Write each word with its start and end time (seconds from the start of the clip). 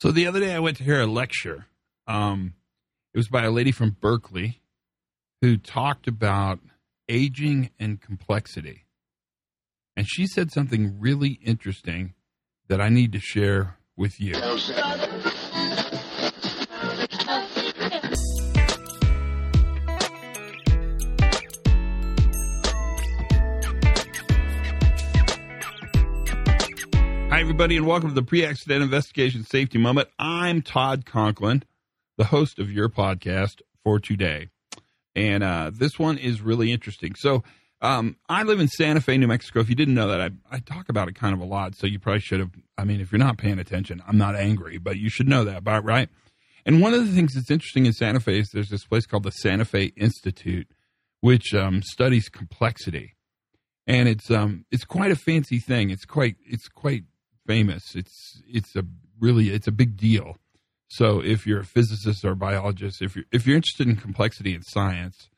So 0.00 0.10
the 0.10 0.26
other 0.26 0.40
day 0.40 0.54
I 0.54 0.58
went 0.58 0.76
to 0.78 0.84
hear 0.84 1.00
a 1.00 1.06
lecture. 1.06 1.66
Um, 2.06 2.54
it 3.14 3.18
was 3.18 3.28
by 3.28 3.44
a 3.44 3.50
lady 3.50 3.72
from 3.72 3.96
Berkeley 3.98 4.60
who 5.40 5.56
talked 5.56 6.06
about 6.06 6.60
aging 7.08 7.70
and 7.78 8.00
complexity. 8.00 8.84
And 9.96 10.06
she 10.06 10.26
said 10.26 10.52
something 10.52 11.00
really 11.00 11.38
interesting 11.42 12.14
that 12.68 12.80
I 12.80 12.90
need 12.90 13.12
to 13.12 13.20
share 13.20 13.78
with 13.96 14.20
you. 14.20 14.34
Hi, 27.36 27.42
everybody, 27.42 27.76
and 27.76 27.86
welcome 27.86 28.08
to 28.08 28.14
the 28.14 28.22
Pre 28.22 28.46
Accident 28.46 28.82
Investigation 28.82 29.44
Safety 29.44 29.76
Moment. 29.76 30.08
I'm 30.18 30.62
Todd 30.62 31.04
Conklin, 31.04 31.64
the 32.16 32.24
host 32.24 32.58
of 32.58 32.72
your 32.72 32.88
podcast 32.88 33.60
for 33.84 34.00
today. 34.00 34.48
And 35.14 35.44
uh, 35.44 35.70
this 35.70 35.98
one 35.98 36.16
is 36.16 36.40
really 36.40 36.72
interesting. 36.72 37.14
So, 37.14 37.44
um, 37.82 38.16
I 38.26 38.42
live 38.44 38.58
in 38.58 38.68
Santa 38.68 39.02
Fe, 39.02 39.18
New 39.18 39.26
Mexico. 39.26 39.60
If 39.60 39.68
you 39.68 39.74
didn't 39.74 39.92
know 39.92 40.08
that, 40.08 40.18
I, 40.18 40.30
I 40.50 40.60
talk 40.60 40.88
about 40.88 41.08
it 41.08 41.14
kind 41.14 41.34
of 41.34 41.40
a 41.40 41.44
lot. 41.44 41.74
So, 41.74 41.86
you 41.86 41.98
probably 41.98 42.20
should 42.20 42.40
have. 42.40 42.52
I 42.78 42.84
mean, 42.84 43.02
if 43.02 43.12
you're 43.12 43.18
not 43.18 43.36
paying 43.36 43.58
attention, 43.58 44.02
I'm 44.08 44.16
not 44.16 44.34
angry, 44.34 44.78
but 44.78 44.96
you 44.96 45.10
should 45.10 45.28
know 45.28 45.44
that, 45.44 45.58
about 45.58 45.84
right? 45.84 46.08
And 46.64 46.80
one 46.80 46.94
of 46.94 47.06
the 47.06 47.12
things 47.12 47.34
that's 47.34 47.50
interesting 47.50 47.84
in 47.84 47.92
Santa 47.92 48.20
Fe 48.20 48.38
is 48.38 48.48
there's 48.48 48.70
this 48.70 48.86
place 48.86 49.04
called 49.04 49.24
the 49.24 49.30
Santa 49.30 49.66
Fe 49.66 49.92
Institute, 49.94 50.68
which 51.20 51.52
um, 51.52 51.82
studies 51.82 52.30
complexity 52.30 53.12
and 53.86 54.08
it's 54.08 54.32
um 54.32 54.64
it's 54.72 54.84
quite 54.84 55.12
a 55.12 55.16
fancy 55.16 55.60
thing. 55.60 55.90
It's 55.90 56.04
quite 56.04 56.34
it's 56.44 56.66
quite 56.66 57.04
famous. 57.46 57.94
It's 57.94 58.42
it's 58.48 58.76
a 58.76 58.84
really 59.18 59.50
it's 59.50 59.66
a 59.66 59.72
big 59.72 59.96
deal. 59.96 60.36
So 60.88 61.20
if 61.22 61.46
you're 61.46 61.60
a 61.60 61.64
physicist 61.64 62.24
or 62.24 62.32
a 62.32 62.36
biologist, 62.36 63.02
if 63.02 63.16
you're 63.16 63.24
if 63.32 63.46
you're 63.46 63.56
interested 63.56 63.88
in 63.88 63.96
complexity 63.96 64.54
in 64.54 64.62
science, 64.62 65.28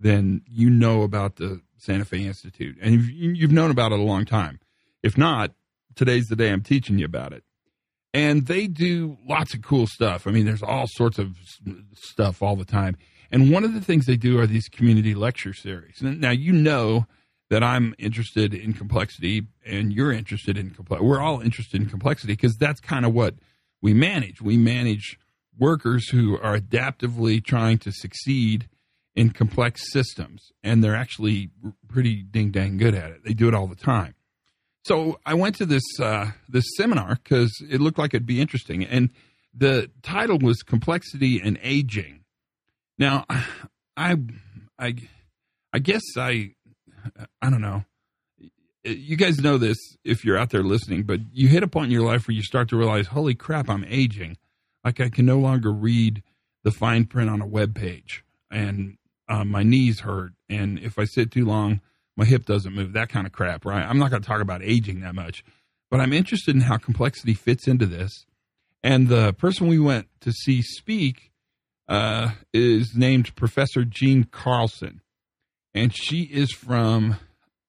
then 0.00 0.42
you 0.46 0.70
know 0.70 1.02
about 1.02 1.36
the 1.36 1.60
Santa 1.78 2.04
Fe 2.04 2.24
Institute, 2.24 2.76
and 2.80 2.94
you've, 2.94 3.36
you've 3.36 3.52
known 3.52 3.70
about 3.70 3.92
it 3.92 3.98
a 3.98 4.02
long 4.02 4.24
time. 4.24 4.60
If 5.02 5.16
not, 5.16 5.52
today's 5.94 6.26
the 6.26 6.36
day 6.36 6.50
I'm 6.50 6.62
teaching 6.62 6.98
you 6.98 7.04
about 7.04 7.32
it. 7.32 7.44
And 8.12 8.46
they 8.46 8.66
do 8.66 9.18
lots 9.28 9.52
of 9.52 9.62
cool 9.62 9.86
stuff. 9.86 10.26
I 10.26 10.30
mean, 10.30 10.46
there's 10.46 10.62
all 10.62 10.86
sorts 10.86 11.18
of 11.18 11.36
stuff 11.92 12.42
all 12.42 12.56
the 12.56 12.64
time. 12.64 12.96
And 13.30 13.50
one 13.50 13.62
of 13.62 13.74
the 13.74 13.80
things 13.80 14.06
they 14.06 14.16
do 14.16 14.38
are 14.38 14.46
these 14.46 14.68
community 14.68 15.14
lecture 15.14 15.52
series. 15.52 16.00
Now, 16.00 16.30
you 16.30 16.52
know 16.52 17.06
that 17.50 17.62
I'm 17.62 17.94
interested 17.98 18.52
in 18.52 18.72
complexity 18.72 19.46
and 19.64 19.92
you're 19.92 20.12
interested 20.12 20.58
in 20.58 20.70
complexity. 20.70 21.06
We're 21.06 21.20
all 21.20 21.40
interested 21.40 21.80
in 21.80 21.88
complexity 21.88 22.32
because 22.32 22.56
that's 22.56 22.80
kind 22.80 23.06
of 23.06 23.14
what 23.14 23.34
we 23.80 23.94
manage. 23.94 24.42
We 24.42 24.56
manage 24.56 25.18
workers 25.58 26.08
who 26.08 26.38
are 26.38 26.58
adaptively 26.58 27.44
trying 27.44 27.78
to 27.78 27.92
succeed 27.92 28.68
in 29.14 29.30
complex 29.30 29.90
systems, 29.90 30.52
and 30.62 30.84
they're 30.84 30.96
actually 30.96 31.50
pretty 31.88 32.22
ding 32.22 32.50
dang 32.50 32.76
good 32.76 32.94
at 32.94 33.10
it. 33.10 33.24
They 33.24 33.32
do 33.32 33.48
it 33.48 33.54
all 33.54 33.66
the 33.66 33.74
time. 33.74 34.14
So 34.84 35.18
I 35.24 35.34
went 35.34 35.56
to 35.56 35.66
this 35.66 35.82
uh, 36.00 36.32
this 36.48 36.64
seminar 36.76 37.16
because 37.16 37.50
it 37.68 37.80
looked 37.80 37.98
like 37.98 38.12
it'd 38.12 38.26
be 38.26 38.40
interesting, 38.40 38.84
and 38.84 39.10
the 39.54 39.90
title 40.02 40.38
was 40.38 40.62
"Complexity 40.62 41.40
and 41.42 41.58
Aging." 41.62 42.24
Now, 42.98 43.24
I 43.96 44.16
I 44.78 44.96
I 45.72 45.78
guess 45.78 46.02
I 46.16 46.52
I 47.42 47.50
don't 47.50 47.60
know. 47.60 47.84
You 48.84 49.16
guys 49.16 49.38
know 49.38 49.58
this 49.58 49.76
if 50.04 50.24
you're 50.24 50.38
out 50.38 50.50
there 50.50 50.62
listening, 50.62 51.02
but 51.02 51.20
you 51.32 51.48
hit 51.48 51.62
a 51.62 51.68
point 51.68 51.86
in 51.86 51.92
your 51.92 52.06
life 52.06 52.28
where 52.28 52.36
you 52.36 52.42
start 52.42 52.68
to 52.68 52.76
realize, 52.76 53.08
holy 53.08 53.34
crap, 53.34 53.68
I'm 53.68 53.84
aging. 53.88 54.36
Like 54.84 55.00
I 55.00 55.08
can 55.08 55.26
no 55.26 55.38
longer 55.38 55.72
read 55.72 56.22
the 56.62 56.70
fine 56.70 57.06
print 57.06 57.28
on 57.28 57.40
a 57.40 57.46
web 57.46 57.74
page, 57.74 58.24
and 58.50 58.96
uh, 59.28 59.44
my 59.44 59.62
knees 59.62 60.00
hurt, 60.00 60.32
and 60.48 60.78
if 60.78 60.98
I 60.98 61.04
sit 61.04 61.32
too 61.32 61.44
long, 61.44 61.80
my 62.16 62.24
hip 62.24 62.46
doesn't 62.46 62.74
move. 62.74 62.92
That 62.92 63.08
kind 63.08 63.26
of 63.26 63.32
crap, 63.32 63.64
right? 63.64 63.84
I'm 63.84 63.98
not 63.98 64.10
going 64.10 64.22
to 64.22 64.28
talk 64.28 64.40
about 64.40 64.62
aging 64.62 65.00
that 65.00 65.14
much, 65.14 65.44
but 65.90 66.00
I'm 66.00 66.12
interested 66.12 66.54
in 66.54 66.62
how 66.62 66.76
complexity 66.76 67.34
fits 67.34 67.66
into 67.66 67.86
this. 67.86 68.24
And 68.82 69.08
the 69.08 69.32
person 69.32 69.66
we 69.66 69.78
went 69.78 70.06
to 70.20 70.32
see 70.32 70.62
speak 70.62 71.32
uh, 71.88 72.30
is 72.52 72.94
named 72.94 73.34
Professor 73.34 73.84
Jean 73.84 74.24
Carlson 74.24 75.00
and 75.76 75.94
she 75.94 76.22
is 76.22 76.50
from 76.52 77.16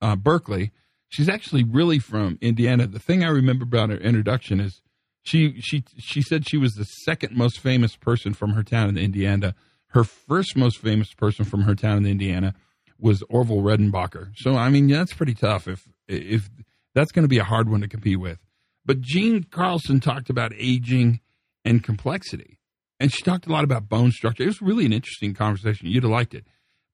uh, 0.00 0.16
Berkeley. 0.16 0.72
She's 1.08 1.28
actually 1.28 1.64
really 1.64 1.98
from 1.98 2.38
Indiana. 2.40 2.86
The 2.86 2.98
thing 2.98 3.22
I 3.22 3.28
remember 3.28 3.64
about 3.64 3.90
her 3.90 3.96
introduction 3.96 4.58
is 4.58 4.80
she 5.22 5.60
she 5.60 5.84
she 5.98 6.22
said 6.22 6.48
she 6.48 6.56
was 6.56 6.72
the 6.72 6.84
second 6.84 7.36
most 7.36 7.60
famous 7.60 7.96
person 7.96 8.32
from 8.32 8.52
her 8.52 8.62
town 8.62 8.88
in 8.88 8.98
Indiana. 8.98 9.54
Her 9.88 10.04
first 10.04 10.56
most 10.56 10.78
famous 10.78 11.12
person 11.12 11.44
from 11.44 11.62
her 11.62 11.74
town 11.74 11.98
in 11.98 12.06
Indiana 12.06 12.54
was 12.98 13.22
Orville 13.28 13.62
Redenbacher. 13.62 14.32
So 14.36 14.54
I 14.54 14.70
mean, 14.70 14.88
that's 14.88 15.12
pretty 15.12 15.34
tough. 15.34 15.68
If 15.68 15.86
if 16.08 16.48
that's 16.94 17.12
going 17.12 17.24
to 17.24 17.28
be 17.28 17.38
a 17.38 17.44
hard 17.44 17.68
one 17.68 17.82
to 17.82 17.88
compete 17.88 18.20
with. 18.20 18.38
But 18.84 19.00
Jean 19.00 19.44
Carlson 19.44 20.00
talked 20.00 20.30
about 20.30 20.52
aging 20.56 21.20
and 21.64 21.84
complexity, 21.84 22.58
and 22.98 23.12
she 23.12 23.22
talked 23.22 23.46
a 23.46 23.52
lot 23.52 23.64
about 23.64 23.88
bone 23.88 24.10
structure. 24.10 24.44
It 24.44 24.46
was 24.46 24.62
really 24.62 24.86
an 24.86 24.92
interesting 24.92 25.34
conversation. 25.34 25.88
You'd 25.88 26.04
have 26.04 26.10
liked 26.10 26.34
it. 26.34 26.46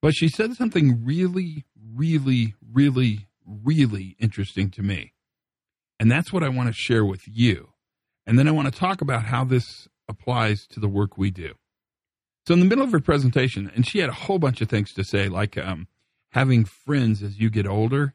But 0.06 0.14
she 0.14 0.28
said 0.28 0.54
something 0.54 1.04
really, 1.04 1.64
really, 1.96 2.54
really, 2.72 3.26
really 3.44 4.14
interesting 4.20 4.70
to 4.70 4.82
me. 4.84 5.12
And 5.98 6.08
that's 6.08 6.32
what 6.32 6.44
I 6.44 6.48
want 6.48 6.68
to 6.68 6.72
share 6.72 7.04
with 7.04 7.22
you. 7.26 7.70
And 8.24 8.38
then 8.38 8.46
I 8.46 8.52
want 8.52 8.72
to 8.72 8.78
talk 8.78 9.00
about 9.00 9.24
how 9.24 9.42
this 9.42 9.88
applies 10.08 10.64
to 10.68 10.78
the 10.78 10.86
work 10.86 11.18
we 11.18 11.32
do. 11.32 11.54
So, 12.46 12.54
in 12.54 12.60
the 12.60 12.66
middle 12.66 12.84
of 12.84 12.92
her 12.92 13.00
presentation, 13.00 13.68
and 13.74 13.84
she 13.84 13.98
had 13.98 14.08
a 14.08 14.12
whole 14.12 14.38
bunch 14.38 14.60
of 14.60 14.68
things 14.68 14.92
to 14.92 15.02
say, 15.02 15.28
like 15.28 15.58
um, 15.58 15.88
having 16.30 16.64
friends 16.64 17.20
as 17.20 17.40
you 17.40 17.50
get 17.50 17.66
older 17.66 18.14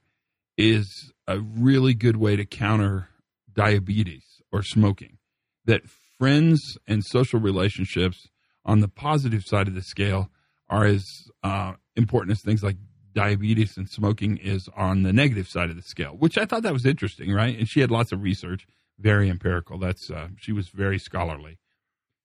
is 0.58 1.12
a 1.28 1.42
really 1.42 1.94
good 1.94 2.16
way 2.16 2.38
to 2.38 2.46
counter 2.46 3.10
diabetes 3.54 4.24
or 4.50 4.64
smoking. 4.64 5.18
That 5.66 5.90
friends 6.18 6.78
and 6.88 7.04
social 7.04 7.42
relationships 7.42 8.30
on 8.64 8.80
the 8.80 8.88
positive 8.88 9.44
side 9.44 9.68
of 9.68 9.76
the 9.76 9.82
scale 9.82 10.30
are 10.70 10.86
as 10.86 11.06
uh, 11.44 11.74
important 11.96 12.32
as 12.32 12.42
things 12.42 12.64
like 12.64 12.78
diabetes 13.14 13.76
and 13.78 13.90
smoking 13.90 14.38
is 14.38 14.70
on 14.76 15.04
the 15.04 15.14
negative 15.14 15.48
side 15.48 15.70
of 15.70 15.76
the 15.76 15.82
scale, 15.82 16.12
which 16.12 16.38
I 16.38 16.46
thought 16.46 16.64
that 16.64 16.74
was 16.74 16.86
interesting, 16.86 17.32
right? 17.32 17.58
And 17.58 17.70
she 17.70 17.82
had 17.82 17.92
lots 17.92 18.12
of 18.12 18.22
research, 18.22 18.66
very 19.00 19.30
empirical. 19.30 19.78
That's 19.78 20.10
uh, 20.10 20.30
she 20.38 20.52
was 20.52 20.70
very 20.70 21.00
scholarly, 21.00 21.58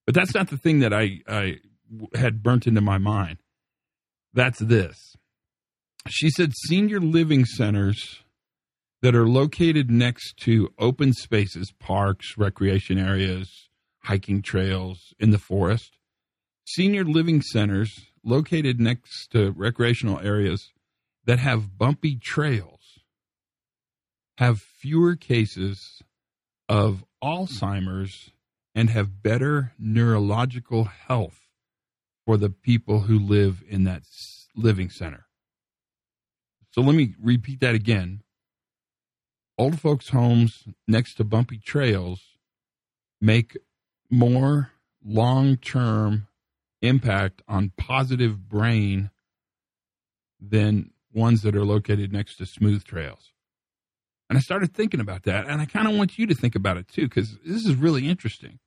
but 0.05 0.15
that's 0.15 0.35
not 0.35 0.49
the 0.49 0.59
thing 0.59 0.81
that 0.81 0.93
I, 0.93 1.21
I 1.29 1.57
had 2.15 2.43
burnt 2.43 2.67
into 2.67 2.81
my 2.81 2.99
mind. 2.99 3.39
That's 4.33 4.59
this. 4.59 5.17
She 6.09 6.31
said 6.31 6.53
senior 6.69 7.01
living 7.01 7.45
centers 7.45 8.23
that 9.03 9.15
are 9.15 9.29
located 9.29 9.91
next 9.91 10.37
to 10.39 10.73
open 10.79 11.13
spaces, 11.13 11.73
parks, 11.79 12.37
recreation 12.37 12.99
areas, 12.99 13.69
hiking 14.01 14.43
trails 14.43 15.15
in 15.19 15.31
the 15.31 15.39
forest. 15.39 15.97
Senior 16.65 17.05
living 17.05 17.43
centers 17.43 17.93
located 18.27 18.81
next 18.81 19.31
to 19.31 19.53
recreational 19.53 20.19
areas 20.19 20.73
that 21.25 21.39
have 21.39 21.79
bumpy 21.79 22.17
trails 22.17 23.01
have 24.39 24.61
fewer 24.61 25.17
cases 25.17 26.03
of 26.69 27.05
Alzheimer's 27.23 28.31
and 28.75 28.91
have 28.91 29.23
better 29.23 29.73
neurological 29.79 30.85
health 30.85 31.41
for 32.27 32.37
the 32.37 32.51
people 32.51 33.03
who 33.03 33.19
live 33.19 33.63
in 33.67 33.85
that 33.85 34.03
living 34.55 34.91
center. 34.91 35.27
So 36.73 36.83
let 36.83 36.95
me 36.95 37.15
repeat 37.19 37.61
that 37.61 37.75
again. 37.75 38.23
Old 39.57 39.81
folks' 39.81 40.11
homes 40.11 40.65
next 40.87 41.15
to 41.15 41.25
bumpy 41.25 41.59
trails 41.59 42.21
make 43.21 43.57
more 44.11 44.73
long 45.03 45.57
term 45.57 46.26
impact 46.83 47.43
on 47.49 47.73
positive 47.77 48.49
brain 48.49 49.11
than 50.41 50.91
ones 51.13 51.43
that 51.43 51.57
are 51.57 51.65
located 51.65 52.13
next 52.13 52.37
to 52.37 52.47
smooth 52.47 52.85
trails. 52.85 53.33
And 54.29 54.37
I 54.37 54.41
started 54.41 54.75
thinking 54.75 55.01
about 55.01 55.23
that, 55.23 55.47
and 55.47 55.61
I 55.61 55.67
kind 55.67 55.89
of 55.89 55.97
want 55.97 56.19
you 56.19 56.27
to 56.27 56.35
think 56.35 56.55
about 56.55 56.77
it 56.77 56.89
too, 56.89 57.09
because 57.09 57.39
this 57.45 57.65
is 57.65 57.75
really 57.77 58.09
interesting. 58.09 58.59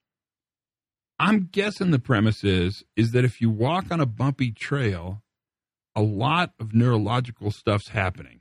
I'm 1.20 1.50
guessing 1.52 1.92
the 1.92 2.00
premise 2.00 2.44
is 2.44 2.84
is 2.96 3.12
that 3.12 3.26
if 3.26 3.42
you 3.42 3.50
walk 3.50 3.92
on 3.92 4.00
a 4.00 4.06
bumpy 4.06 4.52
trail, 4.52 5.22
a 5.96 6.02
lot 6.02 6.54
of 6.60 6.74
neurological 6.74 7.52
stuff's 7.52 7.90
happening. 7.90 8.40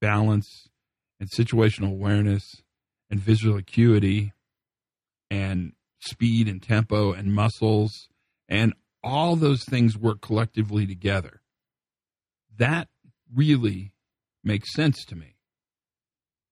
Balance 0.00 0.68
and 1.18 1.28
situational 1.28 1.90
awareness 1.90 2.62
and 3.10 3.18
visual 3.18 3.56
acuity 3.56 4.32
and 5.28 5.72
speed 5.98 6.48
and 6.48 6.62
tempo 6.62 7.12
and 7.12 7.34
muscles 7.34 8.08
and 8.48 8.74
all 9.02 9.36
those 9.36 9.64
things 9.64 9.96
work 9.96 10.20
collectively 10.20 10.86
together. 10.86 11.40
That 12.58 12.88
really 13.34 13.92
makes 14.44 14.72
sense 14.74 15.04
to 15.06 15.16
me. 15.16 15.36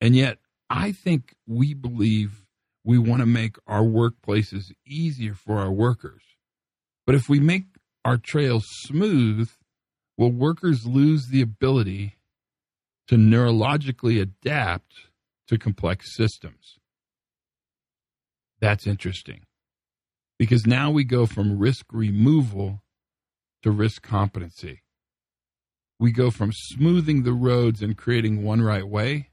And 0.01 0.15
yet, 0.15 0.39
I 0.71 0.93
think 0.93 1.35
we 1.47 1.75
believe 1.75 2.45
we 2.85 2.99
want 2.99 3.21
to 3.21 3.27
make 3.27 3.57
our 3.67 3.83
workplaces 3.83 4.73
easier 4.87 5.35
for 5.35 5.59
our 5.59 5.73
workers. 5.73 6.23
But 7.07 7.15
if 7.15 7.29
we 7.29 7.41
make 7.41 7.65
our 8.05 8.17
trails 8.17 8.65
smooth, 8.69 9.51
will 10.17 10.33
workers 10.33 10.87
lose 10.87 11.29
the 11.29 11.43
ability 11.43 12.17
to 13.09 13.17
neurologically 13.17 14.21
adapt 14.21 14.93
to 15.49 15.59
complex 15.59 16.15
systems? 16.15 16.79
That's 18.61 18.87
interesting 18.87 19.43
because 20.39 20.67
now 20.67 20.91
we 20.91 21.05
go 21.05 21.27
from 21.27 21.59
risk 21.59 21.87
removal 21.93 22.83
to 23.63 23.71
risk 23.71 24.03
competency. 24.03 24.83
We 25.99 26.13
go 26.13 26.31
from 26.31 26.53
smoothing 26.53 27.25
the 27.25 27.33
roads 27.33 27.83
and 27.83 27.97
creating 27.97 28.45
one 28.45 28.63
right 28.63 28.87
way 28.87 29.31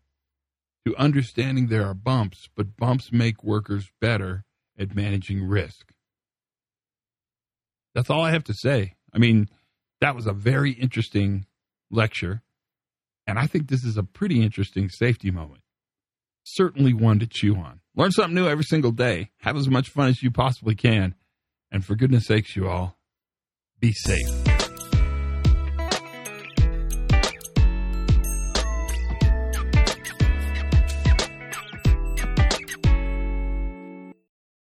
to 0.86 0.96
understanding 0.98 1.68
there 1.68 1.86
are 1.86 1.94
bumps, 1.94 2.50
but 2.56 2.76
bumps 2.78 3.12
make 3.12 3.44
workers 3.44 3.90
better 4.02 4.46
at 4.78 4.96
managing 4.96 5.48
risk. 5.48 5.94
That's 7.94 8.10
all 8.10 8.22
I 8.22 8.32
have 8.32 8.44
to 8.46 8.54
say. 8.54 8.96
I 9.14 9.20
mean, 9.20 9.48
that 10.02 10.16
was 10.16 10.28
a 10.28 10.34
very 10.34 10.72
interesting 10.72 11.46
lecture, 11.90 12.42
and 13.26 13.40
I 13.40 13.48
think 13.48 13.68
this 13.68 13.84
is 13.84 13.96
a 13.96 14.04
pretty 14.04 14.42
interesting 14.42 14.90
safety 14.90 15.32
moment. 15.32 15.62
Certainly 16.44 16.94
one 16.94 17.20
to 17.20 17.28
chew 17.28 17.56
on. 17.56 17.80
Learn 17.96 18.12
something 18.12 18.36
new 18.36 18.48
every 18.48 18.66
single 18.66 18.92
day. 18.92 19.32
Have 19.40 19.56
as 19.56 19.70
much 19.70 19.90
fun 19.90 20.10
as 20.10 20.22
you 20.22 20.32
possibly 20.32 20.76
can. 20.76 21.16
And 21.72 21.84
for 21.84 21.96
goodness 21.96 22.28
sakes, 22.28 22.56
you 22.56 22.68
all, 22.68 22.98
be 23.80 23.94
safe. 23.94 24.55